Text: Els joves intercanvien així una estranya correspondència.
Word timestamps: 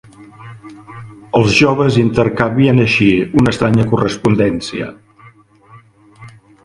Els 1.39 1.51
joves 1.57 1.99
intercanvien 2.03 2.83
així 2.85 3.09
una 3.43 3.53
estranya 3.55 3.85
correspondència. 3.93 4.89